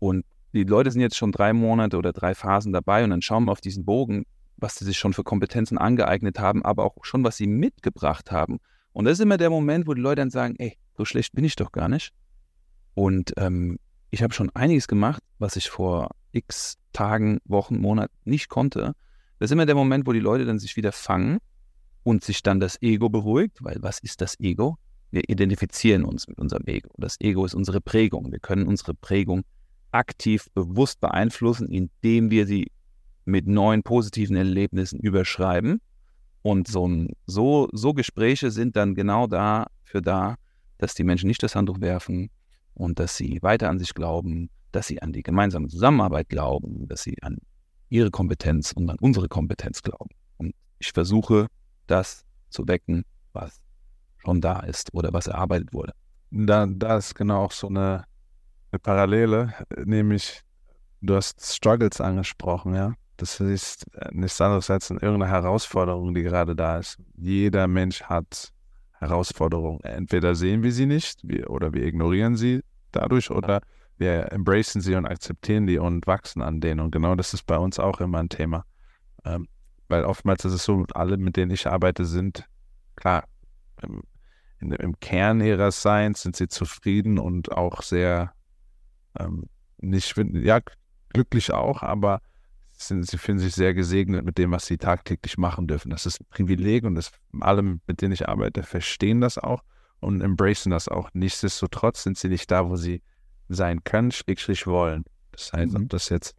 [0.00, 3.44] Und die Leute sind jetzt schon drei Monate oder drei Phasen dabei und dann schauen
[3.44, 4.24] wir auf diesen Bogen,
[4.56, 8.58] was sie sich schon für Kompetenzen angeeignet haben, aber auch schon, was sie mitgebracht haben.
[8.92, 11.44] Und das ist immer der Moment, wo die Leute dann sagen, ey, so schlecht bin
[11.44, 12.12] ich doch gar nicht.
[12.94, 13.78] Und ähm,
[14.10, 18.94] ich habe schon einiges gemacht, was ich vor x Tagen, Wochen, Monaten nicht konnte.
[19.38, 21.38] Das ist immer der Moment, wo die Leute dann sich wieder fangen
[22.08, 24.78] und sich dann das Ego beruhigt, weil was ist das Ego?
[25.10, 26.88] Wir identifizieren uns mit unserem Ego.
[26.96, 28.32] Das Ego ist unsere Prägung.
[28.32, 29.42] Wir können unsere Prägung
[29.90, 32.72] aktiv, bewusst beeinflussen, indem wir sie
[33.26, 35.82] mit neuen positiven Erlebnissen überschreiben.
[36.40, 36.88] Und so,
[37.26, 40.36] so, so Gespräche sind dann genau dafür da,
[40.78, 42.30] dass die Menschen nicht das Handtuch werfen
[42.72, 47.02] und dass sie weiter an sich glauben, dass sie an die gemeinsame Zusammenarbeit glauben, dass
[47.02, 47.36] sie an
[47.90, 50.14] ihre Kompetenz und an unsere Kompetenz glauben.
[50.38, 51.48] Und ich versuche
[51.90, 53.60] das zu wecken, was
[54.18, 55.92] schon da ist oder was erarbeitet wurde.
[56.30, 58.04] Da, da ist genau auch so eine,
[58.70, 60.42] eine Parallele, nämlich
[61.00, 62.94] du hast Struggles angesprochen, ja.
[63.16, 66.98] Das ist nichts anderes als irgendeine Herausforderung, die gerade da ist.
[67.16, 68.52] Jeder Mensch hat
[68.92, 69.80] Herausforderungen.
[69.82, 73.60] Entweder sehen wir sie nicht wir, oder wir ignorieren sie dadurch oder
[73.96, 76.78] wir embracen sie und akzeptieren die und wachsen an denen.
[76.78, 78.64] Und genau das ist bei uns auch immer ein Thema.
[79.24, 79.48] Ähm,
[79.88, 82.44] weil oftmals ist es so, alle, mit denen ich arbeite, sind
[82.96, 83.24] klar,
[83.82, 84.02] im,
[84.60, 88.32] in, im Kern ihrer Science sind sie zufrieden und auch sehr
[89.18, 89.44] ähm,
[89.78, 90.60] nicht, ja,
[91.10, 92.20] glücklich auch, aber
[92.72, 95.90] sind, sie finden sich sehr gesegnet mit dem, was sie tagtäglich machen dürfen.
[95.90, 99.62] Das ist ein Privileg und das, alle, mit denen ich arbeite, verstehen das auch
[100.00, 101.08] und embracen das auch.
[101.12, 103.02] Nichtsdestotrotz sind sie nicht da, wo sie
[103.48, 105.04] sein können, schrägstrich wollen.
[105.32, 105.84] Das heißt, mhm.
[105.84, 106.36] ob das jetzt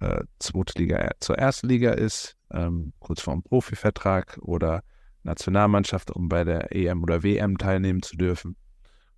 [0.00, 4.82] äh, zweite Liga zur ersten Liga ist, ähm, kurz vor einem Profivertrag oder
[5.22, 8.56] Nationalmannschaft, um bei der EM oder WM teilnehmen zu dürfen.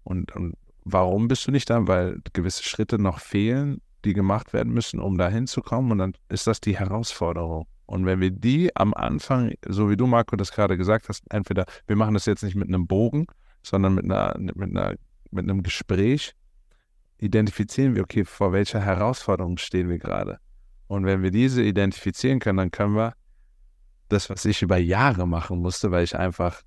[0.03, 1.87] Und, und warum bist du nicht da?
[1.87, 5.93] Weil gewisse Schritte noch fehlen, die gemacht werden müssen, um da hinzukommen.
[5.93, 7.67] Und dann ist das die Herausforderung.
[7.87, 11.67] Und wenn wir die am Anfang, so wie du, Marco, das gerade gesagt hast, entweder
[11.87, 13.27] wir machen das jetzt nicht mit einem Bogen,
[13.63, 14.95] sondern mit einer, mit einer,
[15.31, 16.35] mit einem Gespräch,
[17.19, 20.39] identifizieren wir, okay, vor welcher Herausforderung stehen wir gerade.
[20.87, 23.15] Und wenn wir diese identifizieren können, dann können wir
[24.15, 26.63] das, was ich über Jahre machen musste, weil ich einfach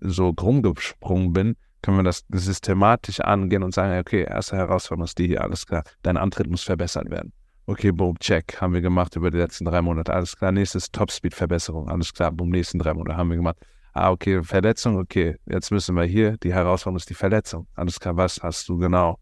[0.00, 5.28] so rumgesprungen bin, können wir das systematisch angehen und sagen, okay, erste Herausforderung ist die
[5.28, 7.32] hier, alles klar, dein Antritt muss verbessert werden.
[7.66, 11.88] Okay, boom, check, haben wir gemacht über die letzten drei Monate, alles klar, nächstes Topspeed-Verbesserung,
[11.88, 13.58] alles klar, boom, nächsten drei Monate haben wir gemacht.
[13.92, 18.16] Ah, okay, Verletzung, okay, jetzt müssen wir hier, die Herausforderung ist die Verletzung, alles klar,
[18.16, 19.18] was hast du genau?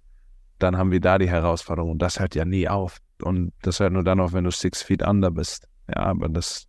[0.59, 2.99] Dann haben wir da die Herausforderung und das hört ja nie auf.
[3.23, 5.69] Und das hört nur dann auf, wenn du six feet under bist.
[5.89, 6.67] Ja, aber das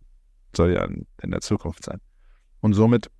[0.58, 2.00] soll ja in der Zukunft sein.
[2.60, 3.10] Und somit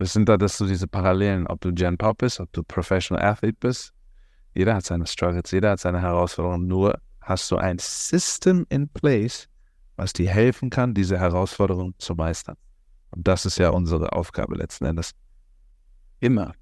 [0.00, 3.58] sind da das so diese Parallelen, ob du Gen Pop bist, ob du Professional Athlete
[3.58, 3.92] bist.
[4.54, 6.66] Jeder hat seine Struggles, jeder hat seine Herausforderungen.
[6.66, 9.48] Nur hast du ein System in place,
[9.96, 12.56] was dir helfen kann, diese Herausforderungen zu meistern.
[13.10, 15.12] Und das ist ja unsere Aufgabe letzten Endes.
[16.20, 16.54] Immer.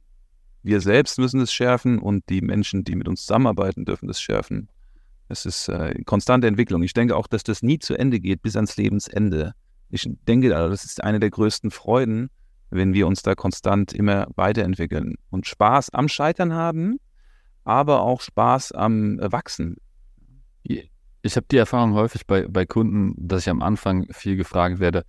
[0.62, 4.68] Wir selbst müssen es schärfen und die Menschen, die mit uns zusammenarbeiten, dürfen es schärfen.
[5.28, 6.82] Es ist äh, konstante Entwicklung.
[6.82, 9.54] Ich denke auch, dass das nie zu Ende geht, bis ans Lebensende.
[9.94, 12.28] Ich denke, das ist eine der größten Freuden,
[12.68, 16.98] wenn wir uns da konstant immer weiterentwickeln und Spaß am Scheitern haben,
[17.62, 19.76] aber auch Spaß am Wachsen.
[20.64, 25.04] Ich habe die Erfahrung häufig bei, bei Kunden, dass ich am Anfang viel gefragt werde,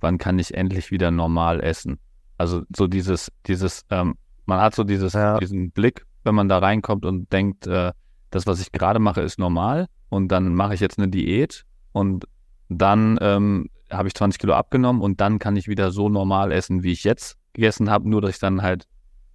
[0.00, 1.98] wann kann ich endlich wieder normal essen?
[2.36, 5.38] Also so dieses, dieses, ähm, man hat so dieses, ja.
[5.38, 7.92] diesen Blick, wenn man da reinkommt und denkt, äh,
[8.30, 12.26] das, was ich gerade mache, ist normal und dann mache ich jetzt eine Diät und
[12.68, 16.82] dann ähm, habe ich 20 Kilo abgenommen und dann kann ich wieder so normal essen,
[16.82, 18.86] wie ich jetzt gegessen habe, nur dass ich dann halt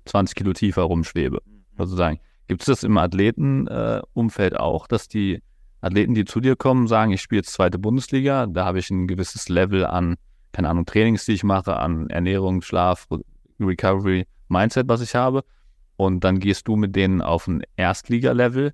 [0.05, 1.63] 20 Kilo tiefer rumschwebe, mhm.
[1.77, 2.19] sozusagen.
[2.47, 5.41] Gibt es das im Athletenumfeld äh, auch, dass die
[5.81, 9.07] Athleten, die zu dir kommen, sagen, ich spiele jetzt zweite Bundesliga, da habe ich ein
[9.07, 10.15] gewisses Level an,
[10.51, 13.07] keine Ahnung, Trainings, die ich mache, an Ernährung, Schlaf,
[13.59, 15.43] Recovery, Mindset, was ich habe.
[15.95, 18.73] Und dann gehst du mit denen auf ein Erstliga-Level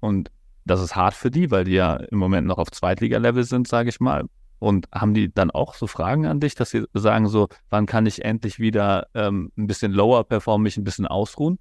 [0.00, 0.30] und
[0.64, 3.88] das ist hart für die, weil die ja im Moment noch auf Zweitliga-Level sind, sage
[3.88, 4.24] ich mal.
[4.58, 8.06] Und haben die dann auch so Fragen an dich, dass sie sagen so, wann kann
[8.06, 11.58] ich endlich wieder ähm, ein bisschen lower performen, mich ein bisschen ausruhen?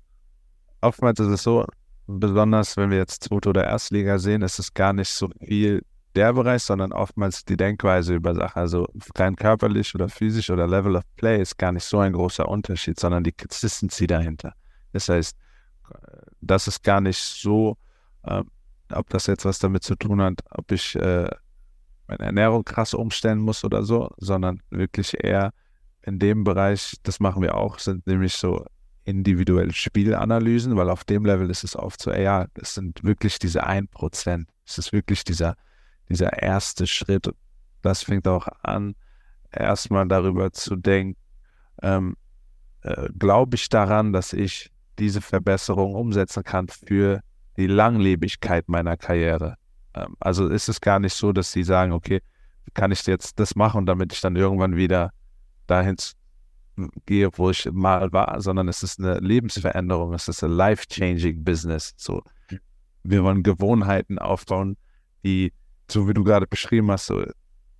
[0.81, 1.65] Oftmals ist es so,
[2.07, 5.83] besonders wenn wir jetzt Zweite- oder Erstliga sehen, ist es gar nicht so viel
[6.15, 8.59] der Bereich, sondern oftmals die Denkweise über Sachen.
[8.59, 12.47] Also rein körperlich oder physisch oder Level of Play ist gar nicht so ein großer
[12.47, 14.53] Unterschied, sondern die Consistency dahinter.
[14.93, 15.35] Das heißt,
[16.41, 17.77] das ist gar nicht so,
[18.23, 18.43] äh,
[18.93, 21.29] ob das jetzt was damit zu tun hat, ob ich äh,
[22.07, 25.51] meine Ernährung krass umstellen muss oder so, sondern wirklich eher
[26.03, 28.65] in dem Bereich, das machen wir auch, sind nämlich so
[29.05, 33.65] individuelle Spielanalysen, weil auf dem Level ist es oft so, ja, es sind wirklich diese
[33.67, 34.45] 1%.
[34.65, 35.55] Es ist wirklich dieser,
[36.09, 37.29] dieser erste Schritt.
[37.81, 38.95] Das fängt auch an,
[39.51, 41.19] erstmal darüber zu denken,
[41.81, 42.15] ähm,
[42.81, 47.21] äh, glaube ich daran, dass ich diese Verbesserung umsetzen kann für
[47.57, 49.57] die Langlebigkeit meiner Karriere.
[49.95, 52.21] Ähm, also ist es gar nicht so, dass sie sagen, okay,
[52.73, 55.11] kann ich jetzt das machen, damit ich dann irgendwann wieder
[55.67, 55.95] dahin
[57.05, 61.93] gehe, wo ich mal war, sondern es ist eine Lebensveränderung, es ist ein life-changing Business.
[61.95, 62.21] So,
[63.03, 64.77] wir wollen Gewohnheiten aufbauen,
[65.23, 65.53] die,
[65.89, 67.23] so wie du gerade beschrieben hast, so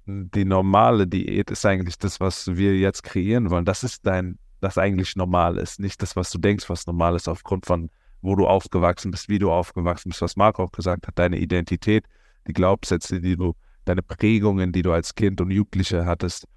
[0.06, 3.66] die normale Diät ist eigentlich das, was wir jetzt kreieren wollen.
[3.66, 7.28] Das ist dein, das eigentlich normal ist, nicht das, was du denkst, was normal ist
[7.28, 7.90] aufgrund von
[8.26, 12.06] wo du aufgewachsen bist, wie du aufgewachsen bist, was Marc auch gesagt hat, deine Identität,
[12.48, 16.48] die Glaubenssätze, die du, deine Prägungen, die du als Kind und Jugendliche hattest,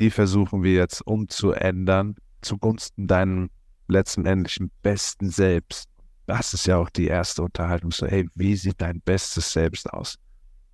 [0.00, 3.48] die versuchen wir jetzt umzuändern zugunsten deinem
[3.88, 5.88] letztendlichen besten Selbst.
[6.26, 7.90] Das ist ja auch die erste Unterhaltung.
[7.90, 10.16] So, hey, wie sieht dein bestes Selbst aus?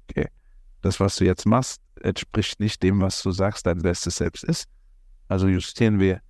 [0.09, 0.29] Okay.
[0.81, 4.66] Das, was du jetzt machst, entspricht nicht dem, was du sagst, dein bestes Selbst ist.
[5.29, 6.20] Also justieren wir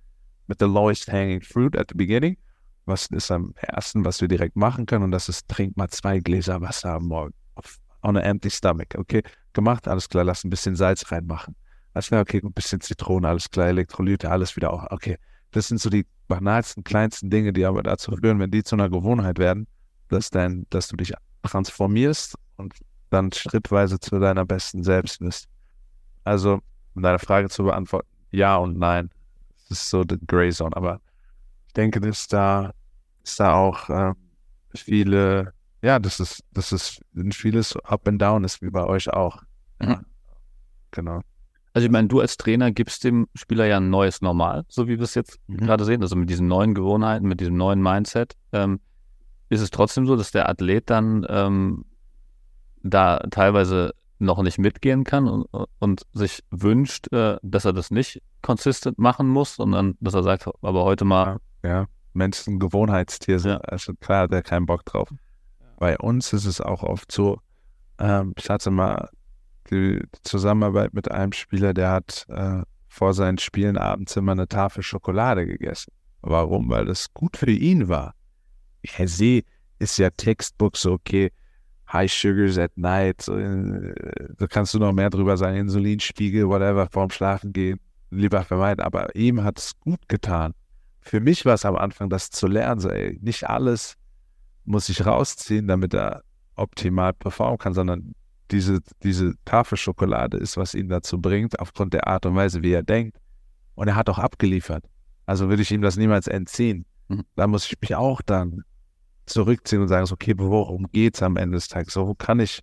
[0.47, 2.37] mit the lowest hanging fruit at the beginning
[2.85, 5.05] was ist am ersten, was wir direkt machen können?
[5.05, 7.33] Und das ist, trink mal zwei Gläser Wasser am Morgen.
[8.03, 8.87] On an empty stomach.
[8.95, 9.21] Okay,
[9.53, 11.55] gemacht, alles klar, lass ein bisschen Salz reinmachen.
[11.93, 14.89] Alles klar, okay, ein bisschen Zitrone, alles klar, Elektrolyte, alles wieder auch.
[14.89, 15.17] Okay,
[15.51, 18.89] das sind so die banalsten, kleinsten Dinge, die aber dazu führen, wenn die zu einer
[18.89, 19.67] Gewohnheit werden,
[20.07, 21.13] dass, dein, dass du dich
[21.43, 22.73] transformierst und
[23.09, 25.47] dann schrittweise zu deiner besten Selbst bist.
[26.23, 26.59] Also,
[26.95, 29.09] um deine Frage zu beantworten, ja und nein.
[29.67, 31.01] Das ist so die Gray Zone, aber
[31.73, 32.73] denke, dass da,
[33.23, 34.13] dass da auch äh,
[34.73, 39.09] viele ja, das ist, das ist ein vieles Up and Down ist wie bei euch
[39.09, 39.41] auch.
[39.81, 40.01] Ja.
[40.91, 41.21] Genau.
[41.73, 44.97] Also ich meine, du als Trainer gibst dem Spieler ja ein neues Normal, so wie
[44.97, 45.57] wir es jetzt mhm.
[45.57, 48.35] gerade sehen, also mit diesen neuen Gewohnheiten, mit diesem neuen Mindset.
[48.51, 48.79] Ähm,
[49.49, 51.85] ist es trotzdem so, dass der Athlet dann ähm,
[52.83, 55.47] da teilweise noch nicht mitgehen kann und,
[55.79, 60.47] und sich wünscht, äh, dass er das nicht consistent machen muss, sondern dass er sagt,
[60.61, 61.39] aber heute mal.
[61.63, 63.51] Ja, Menschen Gewohnheitstier sind.
[63.51, 63.59] Ja.
[63.59, 65.09] Also klar hat er keinen Bock drauf.
[65.77, 67.39] Bei uns ist es auch oft so,
[67.99, 69.09] ähm, ich hatte mal
[69.69, 74.83] die Zusammenarbeit mit einem Spieler, der hat äh, vor seinen Spielen abends immer eine Tafel
[74.83, 75.93] Schokolade gegessen.
[76.21, 76.69] Warum?
[76.69, 78.13] Weil das gut für ihn war.
[78.83, 79.45] Ja, sie
[79.79, 81.31] ist ja Textbook so, okay,
[81.91, 83.93] High Sugars at night, so, äh,
[84.37, 87.79] da kannst du noch mehr drüber sagen, Insulinspiegel, whatever, vorm Schlafen gehen,
[88.11, 88.83] lieber vermeiden.
[88.83, 90.53] Aber ihm hat es gut getan.
[91.01, 93.97] Für mich war es am Anfang, das zu lernen, so, ey, nicht alles
[94.65, 96.23] muss ich rausziehen, damit er
[96.55, 98.13] optimal performen kann, sondern
[98.51, 102.73] diese, diese Tafel Schokolade ist, was ihn dazu bringt, aufgrund der Art und Weise, wie
[102.73, 103.17] er denkt.
[103.75, 104.85] Und er hat auch abgeliefert.
[105.25, 106.85] Also würde ich ihm das niemals entziehen.
[107.07, 107.23] Mhm.
[107.35, 108.63] Da muss ich mich auch dann
[109.25, 111.93] zurückziehen und sagen, okay, worum geht es am Ende des Tages?
[111.93, 112.61] So, wo kann ich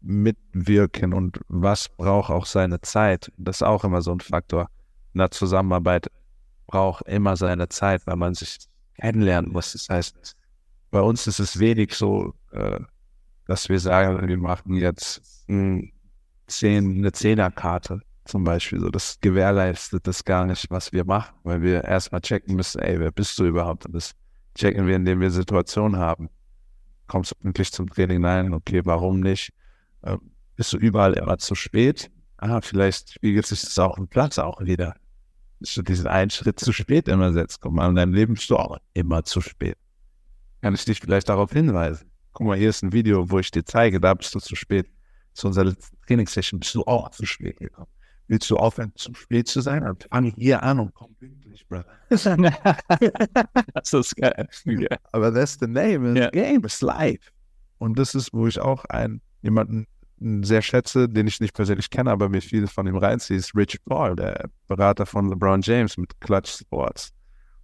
[0.00, 3.30] mitwirken und was braucht auch seine Zeit?
[3.36, 4.68] Das ist auch immer so ein Faktor.
[5.12, 6.08] In der Zusammenarbeit
[6.70, 8.58] braucht immer seine Zeit, weil man sich
[8.94, 9.72] kennenlernen muss.
[9.72, 10.36] Das heißt,
[10.92, 12.78] bei uns ist es wenig so, äh,
[13.46, 15.44] dass wir sagen, wir machen jetzt
[16.46, 18.88] Zehn, eine Zehnerkarte zum Beispiel.
[18.92, 23.10] Das gewährleistet das gar nicht, was wir machen, weil wir erstmal checken müssen, ey, wer
[23.10, 23.86] bist du überhaupt?
[23.86, 24.12] Und das
[24.54, 26.28] checken wir, indem wir Situationen haben.
[27.08, 28.20] Kommst du pünktlich zum Training?
[28.20, 29.52] Nein, okay, warum nicht?
[30.02, 30.18] Äh,
[30.54, 32.10] bist du überall immer zu spät?
[32.36, 34.94] Ah, vielleicht spiegelt sich das auch im Platz auch wieder.
[35.60, 37.60] Du diesen einen Schritt zu spät immer setzt.
[37.60, 39.76] Guck mal, in deinem Leben bist du auch immer zu spät.
[40.62, 42.10] Kann ich dich vielleicht darauf hinweisen?
[42.32, 44.86] guck mal, hier ist ein Video, wo ich dir zeige, da bist du zu spät.
[45.32, 47.86] Zu unserer letzten Trainingssession bist du auch zu spät gekommen.
[48.26, 49.82] Willst du aufhören, zu spät zu sein?
[49.82, 51.86] Dann fang hier an und komm pünktlich, Brother.
[53.74, 54.48] das ist geil.
[54.66, 54.96] Yeah.
[55.12, 56.30] Aber that's the name of yeah.
[56.32, 57.30] the game, it's life.
[57.78, 59.86] Und das ist, wo ich auch einen, jemanden
[60.20, 63.82] sehr schätze, den ich nicht persönlich kenne, aber mir viel von ihm reinziehe, ist Rich
[63.84, 67.12] Paul, der Berater von LeBron James mit Clutch Sports.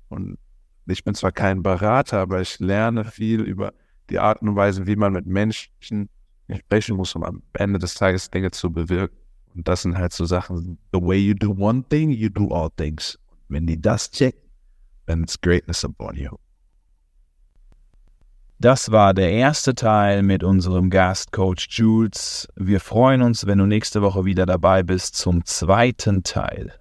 [0.09, 0.38] Und
[0.87, 3.75] ich bin zwar kein Berater, aber ich lerne viel über
[4.09, 6.09] die Art und Weise, wie man mit Menschen
[6.51, 9.16] sprechen muss, um am Ende des Tages Dinge zu bewirken.
[9.55, 12.71] Und das sind halt so Sachen, the way you do one thing, you do all
[12.77, 13.19] things.
[13.49, 14.40] Wenn die das checken,
[15.07, 16.37] then it's greatness upon you.
[18.59, 22.49] Das war der erste Teil mit unserem Gast Coach Jules.
[22.57, 26.73] Wir freuen uns, wenn du nächste Woche wieder dabei bist zum zweiten Teil.